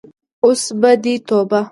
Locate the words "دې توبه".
1.03-1.59